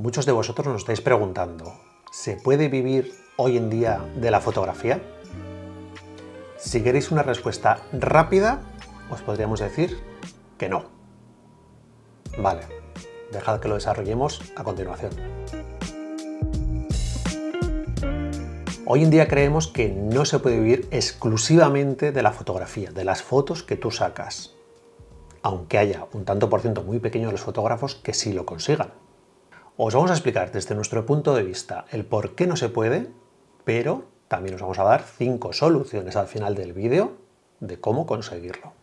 [0.00, 1.74] Muchos de vosotros nos estáis preguntando,
[2.10, 4.98] ¿se puede vivir hoy en día de la fotografía?
[6.56, 8.62] Si queréis una respuesta rápida,
[9.10, 10.02] os podríamos decir
[10.56, 10.86] que no.
[12.38, 12.62] Vale,
[13.30, 15.10] dejad que lo desarrollemos a continuación.
[18.86, 23.22] Hoy en día creemos que no se puede vivir exclusivamente de la fotografía, de las
[23.22, 24.54] fotos que tú sacas,
[25.42, 28.94] aunque haya un tanto por ciento muy pequeño de los fotógrafos que sí lo consigan.
[29.82, 33.06] Os vamos a explicar desde nuestro punto de vista el por qué no se puede,
[33.64, 37.16] pero también os vamos a dar cinco soluciones al final del vídeo
[37.60, 38.74] de cómo conseguirlo.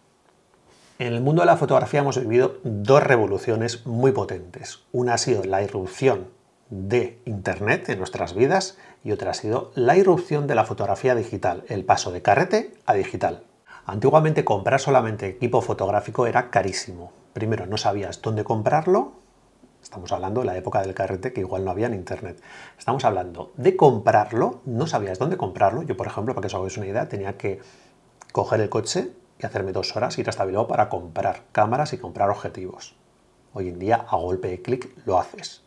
[0.97, 4.79] En el mundo de la fotografía hemos vivido dos revoluciones muy potentes.
[4.91, 6.29] Una ha sido la irrupción
[6.71, 11.63] de Internet en nuestras vidas y otra ha sido la irrupción de la fotografía digital,
[11.67, 13.43] el paso de carrete a digital.
[13.85, 17.11] Antiguamente comprar solamente equipo fotográfico era carísimo.
[17.33, 19.26] Primero no sabías dónde comprarlo,
[19.87, 22.41] Estamos hablando de la época del carrete que igual no había en internet.
[22.77, 25.81] Estamos hablando de comprarlo, no sabías dónde comprarlo.
[25.81, 27.61] Yo, por ejemplo, para que os hagáis una idea, tenía que
[28.33, 32.29] coger el coche y hacerme dos horas, ir hasta Bilbao para comprar cámaras y comprar
[32.29, 32.97] objetivos.
[33.53, 35.63] Hoy en día, a golpe de clic, lo haces.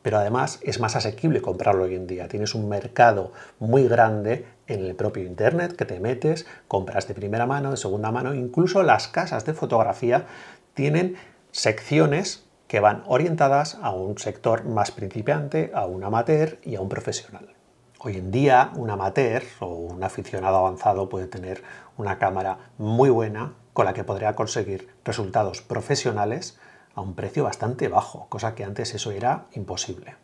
[0.00, 2.26] Pero además es más asequible comprarlo hoy en día.
[2.26, 7.44] Tienes un mercado muy grande en el propio Internet que te metes, compras de primera
[7.44, 8.32] mano, de segunda mano.
[8.32, 10.24] Incluso las casas de fotografía
[10.72, 11.16] tienen
[11.50, 16.88] secciones que van orientadas a un sector más principiante, a un amateur y a un
[16.88, 17.54] profesional.
[17.98, 21.64] Hoy en día un amateur o un aficionado avanzado puede tener
[21.96, 26.58] una cámara muy buena con la que podría conseguir resultados profesionales
[26.94, 30.16] a un precio bastante bajo, cosa que antes eso era imposible.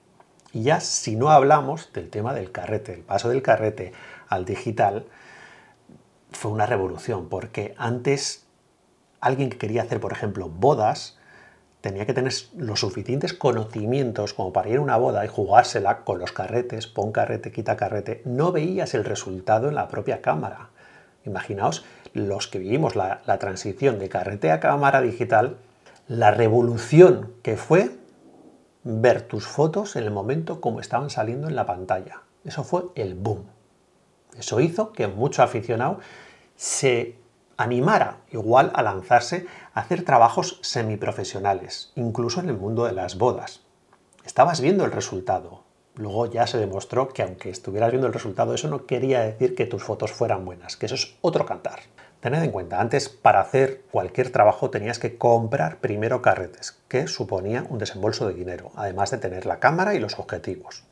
[0.53, 3.93] Y ya si no hablamos del tema del carrete, el paso del carrete
[4.29, 5.07] al digital
[6.31, 8.47] fue una revolución, porque antes
[9.21, 11.19] alguien que quería hacer, por ejemplo, bodas,
[11.85, 16.19] tenía que tener los suficientes conocimientos como para ir a una boda y jugársela con
[16.19, 20.71] los carretes, pon carrete, quita carrete, no veías el resultado en la propia cámara.
[21.27, 25.59] Imaginaos los que vivimos la, transición de carrete a cámara digital,
[26.09, 27.91] la revolución que fue
[28.83, 32.23] ver tus fotos en el momento como estaban saliendo en la pantalla.
[32.47, 33.45] Eso fue el boom.
[34.39, 35.99] Eso hizo que mucho aficionado
[36.57, 37.19] se
[37.57, 43.63] animara igual a lanzarse a hacer trabajos semiprofesionales, incluso en el mundo de las bodas.
[44.25, 45.65] Estabas viendo el resultado.
[45.97, 49.67] Luego ya se demostró que aunque estuvieras viendo el resultado, eso no quería decir que
[49.67, 51.81] tus fotos fueran buenas, que eso es otro cantar.
[52.21, 57.67] Tened en cuenta, antes para hacer cualquier trabajo tenías que comprar primero carretes, que suponía
[57.69, 60.85] un desembolso de dinero, además de tener la cámara y los objetivos.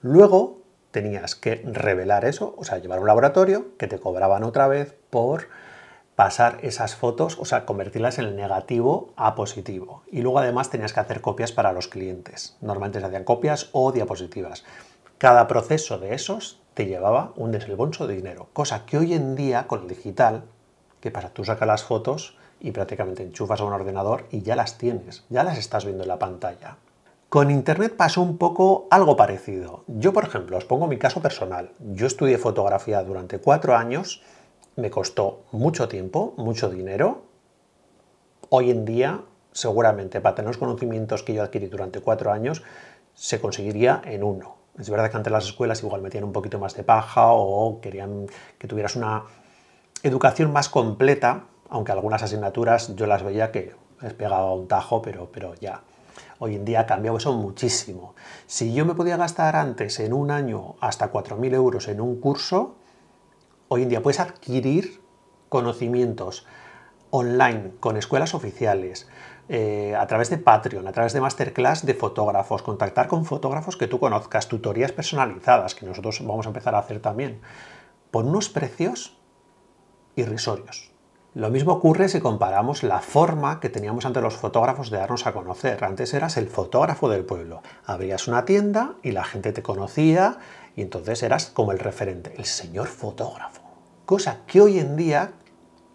[0.00, 4.94] Luego tenías que revelar eso, o sea, llevar un laboratorio que te cobraban otra vez
[5.10, 5.48] por
[6.18, 10.02] pasar esas fotos, o sea, convertirlas en el negativo a positivo.
[10.10, 12.56] Y luego además tenías que hacer copias para los clientes.
[12.60, 14.64] Normalmente se hacían copias o diapositivas.
[15.18, 19.68] Cada proceso de esos te llevaba un desembolso de dinero, cosa que hoy en día
[19.68, 20.42] con el digital,
[21.00, 24.76] que para tú sacas las fotos y prácticamente enchufas a un ordenador y ya las
[24.76, 26.78] tienes, ya las estás viendo en la pantalla.
[27.28, 29.84] Con Internet pasó un poco algo parecido.
[29.86, 31.70] Yo, por ejemplo, os pongo mi caso personal.
[31.78, 34.20] Yo estudié fotografía durante cuatro años
[34.78, 37.22] me costó mucho tiempo, mucho dinero.
[38.48, 42.62] Hoy en día, seguramente, para tener los conocimientos que yo adquirí durante cuatro años,
[43.12, 44.54] se conseguiría en uno.
[44.78, 48.26] Es verdad que antes las escuelas igual metían un poquito más de paja o querían
[48.56, 49.24] que tuvieras una
[50.04, 55.28] educación más completa, aunque algunas asignaturas yo las veía que les pegaba un tajo, pero,
[55.32, 55.82] pero ya.
[56.38, 58.14] Hoy en día ha cambiado eso muchísimo.
[58.46, 62.76] Si yo me podía gastar antes en un año hasta 4.000 euros en un curso,
[63.68, 65.00] hoy en día puedes adquirir
[65.48, 66.46] conocimientos
[67.10, 69.08] online con escuelas oficiales,
[69.48, 73.86] eh, a través de Patreon, a través de masterclass de fotógrafos, contactar con fotógrafos que
[73.86, 77.40] tú conozcas, tutorías personalizadas, que nosotros vamos a empezar a hacer también,
[78.10, 79.16] por unos precios
[80.16, 80.92] irrisorios.
[81.34, 85.32] Lo mismo ocurre si comparamos la forma que teníamos ante los fotógrafos de darnos a
[85.32, 85.84] conocer.
[85.84, 87.62] Antes eras el fotógrafo del pueblo.
[87.84, 90.38] Abrías una tienda y la gente te conocía
[90.78, 93.62] y entonces eras como el referente, el señor fotógrafo.
[94.06, 95.32] Cosa que hoy en día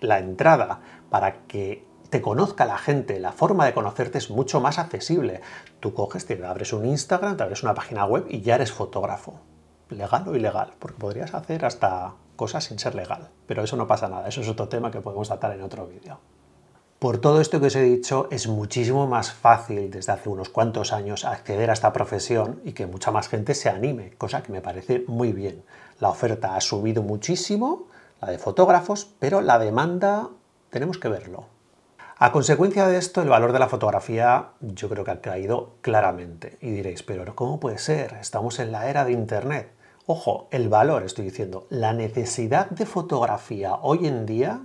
[0.01, 4.79] la entrada para que te conozca la gente, la forma de conocerte es mucho más
[4.79, 5.39] accesible.
[5.79, 9.39] Tú coges, te abres un Instagram, te abres una página web y ya eres fotógrafo.
[9.87, 13.29] Legal o ilegal, porque podrías hacer hasta cosas sin ser legal.
[13.47, 16.19] Pero eso no pasa nada, eso es otro tema que podemos tratar en otro vídeo.
[17.03, 20.93] Por todo esto que os he dicho, es muchísimo más fácil desde hace unos cuantos
[20.93, 24.61] años acceder a esta profesión y que mucha más gente se anime, cosa que me
[24.61, 25.65] parece muy bien.
[25.99, 27.87] La oferta ha subido muchísimo,
[28.21, 30.29] la de fotógrafos, pero la demanda
[30.69, 31.47] tenemos que verlo.
[32.19, 36.57] A consecuencia de esto, el valor de la fotografía yo creo que ha caído claramente.
[36.61, 38.13] Y diréis, pero ¿cómo puede ser?
[38.21, 39.73] Estamos en la era de Internet.
[40.05, 44.61] Ojo, el valor, estoy diciendo, la necesidad de fotografía hoy en día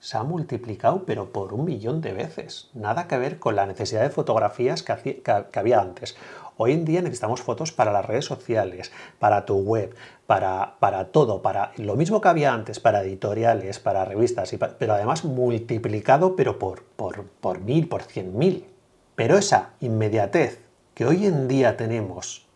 [0.00, 2.70] se ha multiplicado, pero por un millón de veces.
[2.74, 5.22] Nada que ver con la necesidad de fotografías que,
[5.54, 6.16] había antes.
[6.56, 9.94] Hoy en día necesitamos fotos para las redes sociales, para tu web,
[10.26, 15.24] para, para todo, para lo mismo que había antes, para editoriales, para revistas, pero además
[15.24, 18.66] multiplicado, pero por, por, por mil, por cien mil.
[19.14, 20.60] Pero esa inmediatez
[20.94, 22.48] que hoy en día tenemos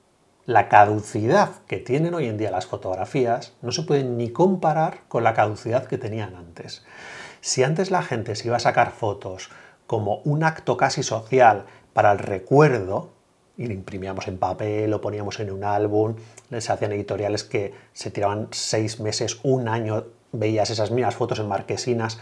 [0.46, 5.22] la caducidad que tienen hoy en día las fotografías no se puede ni comparar con
[5.22, 6.84] la caducidad que tenían antes.
[7.44, 9.50] Si antes la gente se iba a sacar fotos
[9.88, 13.10] como un acto casi social para el recuerdo,
[13.58, 16.14] y lo imprimíamos en papel, lo poníamos en un álbum,
[16.56, 21.48] se hacían editoriales que se tiraban seis meses, un año, veías esas mismas fotos en
[21.48, 22.20] marquesinas,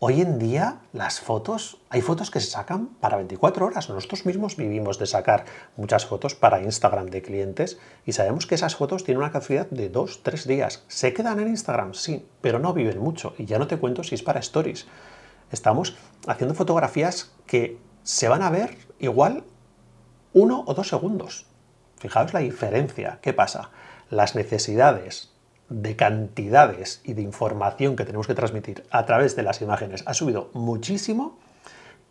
[0.00, 3.88] Hoy en día las fotos, hay fotos que se sacan para 24 horas.
[3.88, 5.44] Nosotros mismos vivimos de sacar
[5.76, 9.88] muchas fotos para Instagram de clientes y sabemos que esas fotos tienen una capacidad de
[9.88, 10.82] 2, 3 días.
[10.88, 11.94] ¿Se quedan en Instagram?
[11.94, 13.34] Sí, pero no viven mucho.
[13.38, 14.86] Y ya no te cuento si es para stories.
[15.52, 19.44] Estamos haciendo fotografías que se van a ver igual
[20.32, 21.46] uno o dos segundos.
[21.98, 23.20] Fijaos la diferencia.
[23.22, 23.70] ¿Qué pasa?
[24.10, 25.33] Las necesidades
[25.68, 30.14] de cantidades y de información que tenemos que transmitir a través de las imágenes ha
[30.14, 31.38] subido muchísimo,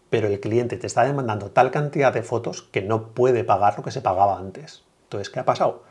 [0.10, 3.84] pero el cliente te está demandando tal cantidad de fotos que no puede pagar lo
[3.84, 4.84] que se pagaba antes.
[5.04, 5.84] Entonces, ¿qué ha pasado?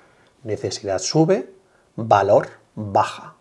[0.43, 1.53] Necesidad sube,
[1.97, 3.37] valor baja.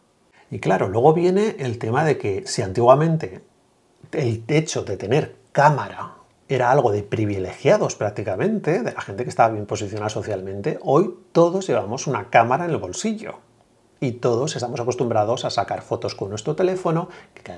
[0.50, 3.42] Y claro, luego viene el tema de que si antiguamente
[4.12, 6.16] el hecho de tener cámara
[6.48, 11.68] era algo de privilegiados prácticamente, de la gente que estaba bien posicionada socialmente, hoy todos
[11.68, 13.51] llevamos una cámara en el bolsillo
[14.04, 17.54] y todos estamos acostumbrados a sacar fotos con nuestro teléfono, que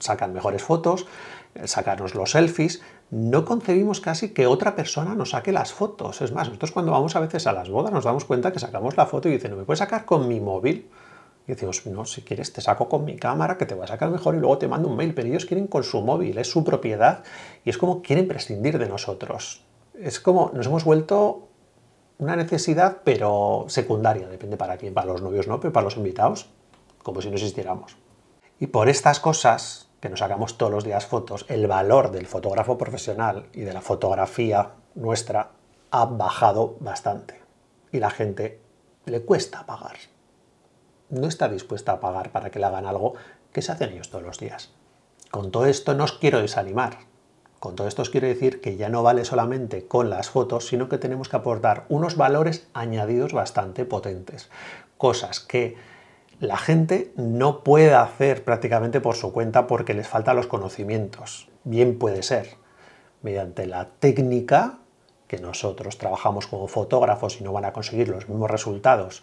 [0.00, 1.06] sacan mejores fotos,
[1.54, 2.82] eh, sacarnos los selfies.
[3.10, 6.20] No concebimos casi que otra persona nos saque las fotos.
[6.20, 8.96] Es más, nosotros cuando vamos a veces a las bodas nos damos cuenta que sacamos
[8.96, 10.90] la foto y dicen, ¿no me puedes sacar con mi móvil?
[11.46, 14.10] Y decimos, no, si quieres te saco con mi cámara que te va a sacar
[14.10, 16.64] mejor y luego te mando un mail, pero ellos quieren con su móvil, es su
[16.64, 17.22] propiedad
[17.64, 19.62] y es como quieren prescindir de nosotros.
[19.96, 21.50] Es como nos hemos vuelto
[22.18, 26.48] una necesidad, pero secundaria, depende para quién, para los novios no, pero para los invitados,
[27.02, 27.96] como si no existiéramos.
[28.60, 32.78] Y por estas cosas, que nos sacamos todos los días fotos, el valor del fotógrafo
[32.78, 35.50] profesional y de la fotografía nuestra
[35.90, 37.40] ha bajado bastante.
[37.90, 38.60] Y la gente
[39.06, 39.96] le cuesta pagar.
[41.10, 43.14] No está dispuesta a pagar para que le hagan algo
[43.52, 44.72] que se hacen ellos todos los días.
[45.30, 46.98] Con todo esto no os quiero desanimar,
[47.64, 50.90] con todo esto os quiero decir que ya no vale solamente con las fotos, sino
[50.90, 54.50] que tenemos que aportar unos valores añadidos bastante potentes.
[54.98, 55.74] Cosas que
[56.40, 61.48] la gente no puede hacer prácticamente por su cuenta porque les faltan los conocimientos.
[61.64, 62.58] Bien puede ser
[63.22, 64.80] mediante la técnica
[65.26, 69.22] que nosotros trabajamos como fotógrafos y no van a conseguir los mismos resultados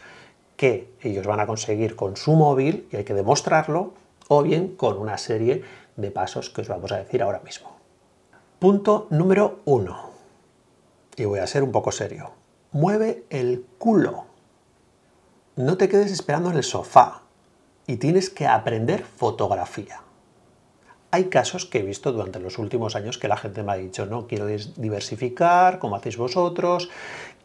[0.58, 3.94] que ellos van a conseguir con su móvil y hay que demostrarlo,
[4.30, 5.62] o bien con una serie
[5.96, 7.81] de pasos que os vamos a decir ahora mismo.
[8.62, 10.12] Punto número uno.
[11.16, 12.30] Y voy a ser un poco serio.
[12.72, 14.26] Mueve el culo.
[15.56, 17.24] No te quedes esperando en el sofá.
[17.88, 20.02] Y tienes que aprender fotografía.
[21.10, 24.06] Hay casos que he visto durante los últimos años que la gente me ha dicho,
[24.06, 26.92] no, quiero diversificar, como hacéis vosotros,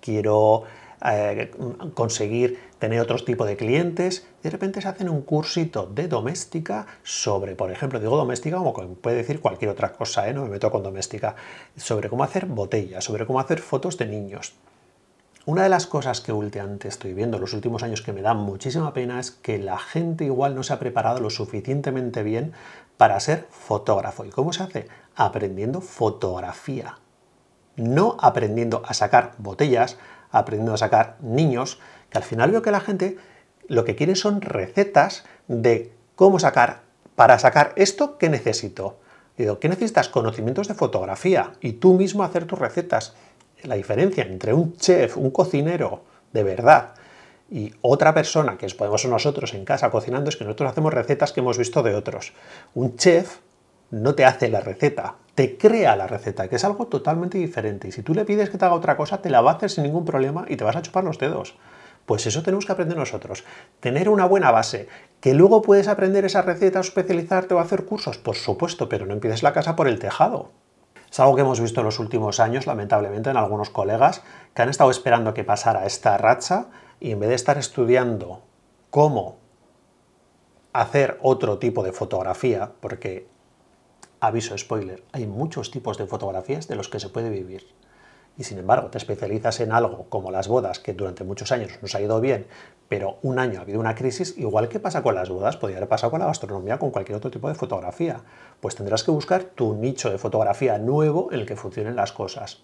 [0.03, 0.65] quiero
[1.05, 1.51] eh,
[1.95, 7.55] conseguir tener otro tipo de clientes, de repente se hacen un cursito de doméstica sobre,
[7.55, 10.35] por ejemplo, digo doméstica como puede decir cualquier otra cosa, ¿eh?
[10.35, 11.37] no me meto con doméstica,
[11.77, 14.55] sobre cómo hacer botellas, sobre cómo hacer fotos de niños.
[15.47, 18.35] Una de las cosas que últimamente estoy viendo en los últimos años que me da
[18.35, 22.53] muchísima pena es que la gente igual no se ha preparado lo suficientemente bien
[22.97, 24.25] para ser fotógrafo.
[24.25, 24.89] ¿Y cómo se hace?
[25.15, 26.99] Aprendiendo fotografía.
[27.77, 29.99] No aprendiendo a sacar botellas,
[30.31, 31.79] aprendiendo a sacar niños,
[32.11, 33.17] que al final veo que la gente
[33.69, 36.83] lo que quiere son recetas de cómo sacar,
[37.15, 38.99] para sacar esto, ¿qué necesito?
[39.37, 40.09] Digo, ¿qué necesitas?
[40.09, 43.15] Conocimientos de fotografía y tú mismo hacer tus recetas.
[43.63, 46.03] La diferencia entre un chef, un cocinero
[46.33, 46.95] de verdad,
[47.51, 51.41] y otra persona que podemos nosotros en casa cocinando es que nosotros hacemos recetas que
[51.41, 52.33] hemos visto de otros.
[52.75, 53.39] Un chef
[53.91, 57.89] no te hace la receta, te crea la receta, que es algo totalmente diferente.
[57.89, 59.71] Y si tú le pides que te haga otra cosa, te la va a hacer
[59.71, 61.57] sin ningún problema y te vas a chupar los dedos.
[62.07, 63.45] Pues eso tenemos que aprender nosotros.
[63.81, 64.89] Tener una buena base.
[65.21, 68.17] ¿Que luego puedes aprender esa receta especializarte o hacer cursos?
[68.17, 70.53] Por supuesto, pero no empieces la casa por el tejado.
[71.11, 74.23] Es algo que hemos visto en los últimos años, lamentablemente, en algunos colegas
[74.55, 78.41] que han estado esperando que pasara esta racha y en vez de estar estudiando
[78.89, 79.37] cómo
[80.73, 83.36] hacer otro tipo de fotografía, porque
[84.21, 87.67] Aviso spoiler, hay muchos tipos de fotografías de los que se puede vivir.
[88.39, 91.95] Y sin embargo, te especializas en algo como las bodas, que durante muchos años nos
[91.95, 92.47] ha ido bien,
[92.89, 95.89] pero un año ha habido una crisis, igual que pasa con las bodas, podría haber
[95.89, 98.21] pasado con la gastronomía, con cualquier otro tipo de fotografía.
[98.61, 102.63] Pues tendrás que buscar tu nicho de fotografía nuevo en el que funcionen las cosas.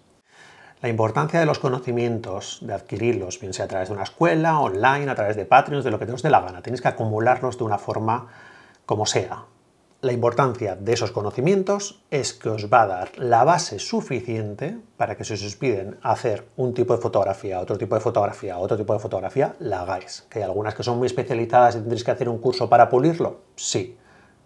[0.81, 5.09] La importancia de los conocimientos, de adquirirlos, bien sea a través de una escuela, online,
[5.09, 6.61] a través de Patreon, de lo que te os dé la gana.
[6.61, 8.27] Tienes que acumularlos de una forma
[8.85, 9.45] como sea,
[10.03, 15.15] la importancia de esos conocimientos es que os va a dar la base suficiente para
[15.15, 18.91] que si os piden hacer un tipo de fotografía, otro tipo de fotografía, otro tipo
[18.91, 20.27] de fotografía, la hagáis.
[20.29, 23.43] Que hay algunas que son muy especializadas y tendréis que hacer un curso para pulirlo,
[23.55, 23.97] sí.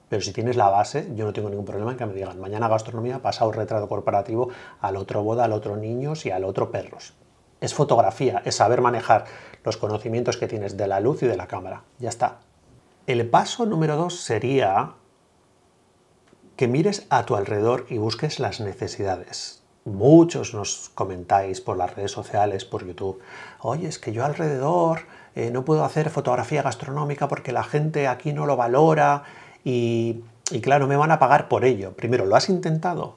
[0.10, 2.68] Pero si tienes la base, yo no tengo ningún problema en que me digan mañana
[2.68, 4.50] gastronomía, pasado retrato corporativo,
[4.80, 7.16] al otro boda, al otro niños y al otro perros.
[7.62, 9.26] Es fotografía, es saber manejar
[9.64, 11.82] los conocimientos que tienes de la luz y de la cámara.
[11.98, 12.42] Ya está.
[13.08, 14.97] El paso número dos sería
[16.58, 19.62] que mires a tu alrededor y busques las necesidades.
[19.86, 23.22] Muchos nos comentáis por las redes sociales, por YouTube,
[23.62, 25.02] oye, es que yo alrededor
[25.36, 29.24] eh, no puedo hacer fotografía gastronómica porque la gente aquí no lo valora
[29.64, 31.94] y, y claro, me van a pagar por ello.
[31.94, 33.16] Primero, ¿lo has intentado?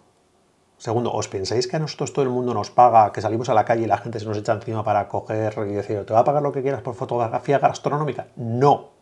[0.77, 3.65] Segundo, ¿os pensáis que a nosotros todo el mundo nos paga, que salimos a la
[3.65, 6.25] calle y la gente se nos echa encima para coger y decir, ¿te va a
[6.25, 8.29] pagar lo que quieras por fotografía gastronómica?
[8.37, 9.00] No,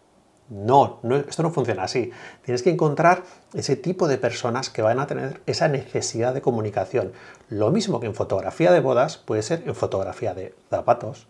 [0.51, 2.11] no, esto no funciona así.
[2.43, 7.13] Tienes que encontrar ese tipo de personas que van a tener esa necesidad de comunicación.
[7.51, 11.27] Lo mismo que en fotografía de bodas puede ser en fotografía de zapatos,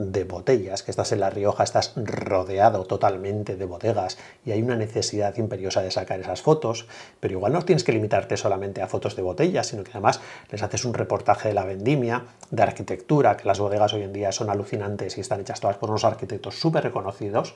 [0.00, 4.16] de botellas, que estás en La Rioja, estás rodeado totalmente de bodegas
[4.46, 6.86] y hay una necesidad imperiosa de sacar esas fotos,
[7.20, 10.62] pero igual no tienes que limitarte solamente a fotos de botellas, sino que además les
[10.62, 14.48] haces un reportaje de la vendimia, de arquitectura, que las bodegas hoy en día son
[14.48, 17.54] alucinantes y están hechas todas por unos arquitectos súper reconocidos,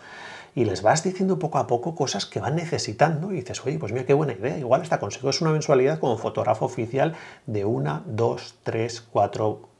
[0.54, 3.92] y les vas diciendo poco a poco cosas que van necesitando y dices, oye, pues
[3.92, 7.14] mira qué buena idea, igual hasta consigues una mensualidad como fotógrafo oficial
[7.46, 9.73] de una, dos, tres, cuatro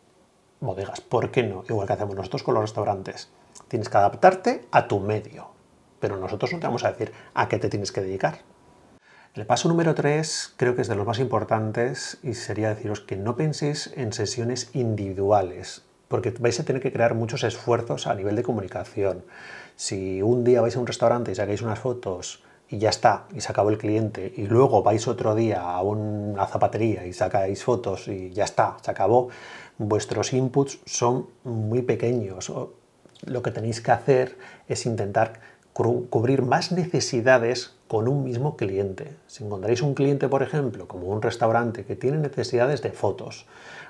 [0.65, 1.01] bodegas.
[1.01, 1.65] ¿Por qué no?
[1.69, 3.31] Igual que hacemos nosotros con los restaurantes.
[3.69, 5.49] Tienes que adaptarte a tu medio,
[6.01, 8.39] pero nosotros no te vamos a decir a qué te tienes que dedicar.
[9.35, 13.17] El paso número tres creo que es de los más importantes y sería deciros que
[13.17, 18.37] no penséis en sesiones individuales, porque vais a tener que crear muchos esfuerzos a nivel
[18.37, 19.25] de comunicación.
[19.75, 23.41] Si un día vais a un restaurante y sacáis unas fotos y ya está, y
[23.41, 28.09] se acabó el cliente, y luego vais otro día a una zapatería y sacáis fotos
[28.09, 29.29] y ya está, se acabó,
[29.79, 32.53] vuestros inputs son muy pequeños.
[33.27, 35.41] Lo que tenéis que hacer es intentar
[35.73, 39.17] cubrir más necesidades con un mismo cliente.
[39.27, 43.47] Si encontráis un cliente, por ejemplo, como un restaurante que tiene necesidades de fotos,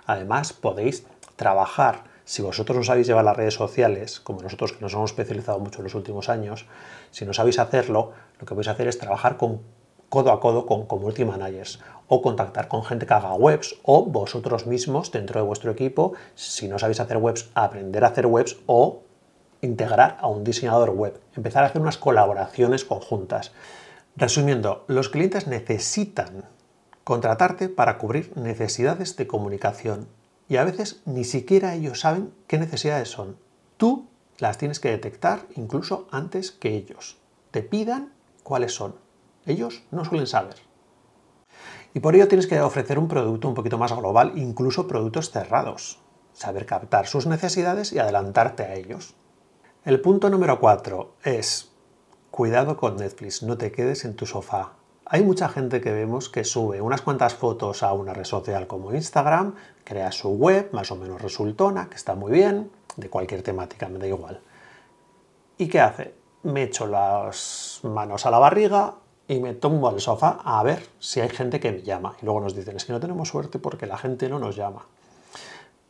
[0.06, 4.94] además podéis trabajar si vosotros no sabéis llevar las redes sociales, como nosotros que nos
[4.94, 6.66] hemos especializado mucho en los últimos años,
[7.10, 9.60] si no sabéis hacerlo, lo que a hacer es trabajar con,
[10.08, 14.66] codo a codo con community managers o contactar con gente que haga webs o vosotros
[14.66, 19.02] mismos dentro de vuestro equipo, si no sabéis hacer webs, aprender a hacer webs o
[19.60, 23.52] integrar a un diseñador web, empezar a hacer unas colaboraciones conjuntas.
[24.16, 26.44] Resumiendo, los clientes necesitan
[27.02, 30.06] contratarte para cubrir necesidades de comunicación
[30.48, 33.38] y a veces ni siquiera ellos saben qué necesidades son.
[33.76, 34.08] Tú
[34.38, 37.18] las tienes que detectar incluso antes que ellos.
[37.50, 38.96] Te pidan cuáles son.
[39.46, 40.56] Ellos no suelen saber.
[41.92, 46.00] Y por ello tienes que ofrecer un producto un poquito más global, incluso productos cerrados.
[46.32, 49.14] Saber captar sus necesidades y adelantarte a ellos.
[49.84, 51.72] El punto número 4 es,
[52.30, 54.72] cuidado con Netflix, no te quedes en tu sofá.
[55.06, 58.94] Hay mucha gente que vemos que sube unas cuantas fotos a una red social como
[58.94, 63.86] Instagram, crea su web, más o menos resultona, que está muy bien, de cualquier temática,
[63.90, 64.40] me da igual.
[65.58, 66.14] ¿Y qué hace?
[66.44, 68.94] Me echo las manos a la barriga
[69.28, 72.16] y me tumbo al sofá a ver si hay gente que me llama.
[72.22, 74.86] Y luego nos dicen, es que no tenemos suerte porque la gente no nos llama.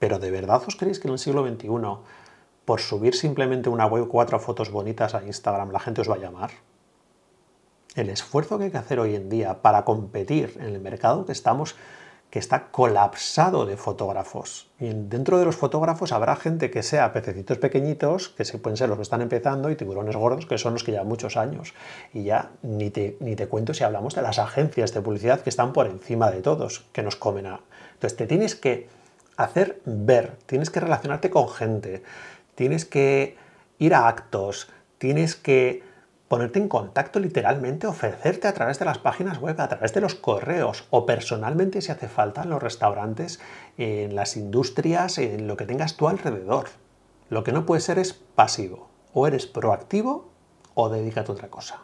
[0.00, 1.68] Pero ¿de verdad os creéis que en el siglo XXI,
[2.64, 6.18] por subir simplemente una web cuatro fotos bonitas a Instagram, la gente os va a
[6.18, 6.50] llamar?
[7.94, 11.32] El esfuerzo que hay que hacer hoy en día para competir en el mercado que
[11.32, 11.76] estamos
[12.34, 14.68] que está colapsado de fotógrafos.
[14.80, 18.88] Y dentro de los fotógrafos habrá gente que sea pececitos pequeñitos, que se pueden ser
[18.88, 21.74] los que están empezando, y tiburones gordos, que son los que llevan muchos años.
[22.12, 25.50] Y ya ni te, ni te cuento si hablamos de las agencias de publicidad que
[25.50, 27.60] están por encima de todos, que nos comen a...
[27.92, 28.88] Entonces te tienes que
[29.36, 32.02] hacer ver, tienes que relacionarte con gente,
[32.56, 33.36] tienes que
[33.78, 35.84] ir a actos, tienes que
[36.34, 40.16] ponerte en contacto literalmente, ofrecerte a través de las páginas web, a través de los
[40.16, 43.38] correos o personalmente si hace falta en los restaurantes,
[43.78, 46.70] en las industrias, en lo que tengas tú alrededor.
[47.30, 48.88] Lo que no puede ser es pasivo.
[49.12, 50.32] O eres proactivo
[50.74, 51.82] o dedícate a otra cosa.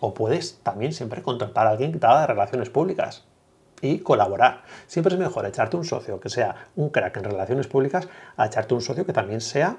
[0.00, 3.28] O puedes también siempre contratar a alguien que te haga de relaciones públicas.
[3.80, 4.62] y colaborar.
[4.88, 8.74] Siempre es mejor echarte un socio que sea un crack en relaciones públicas a echarte
[8.74, 9.76] un socio que también sea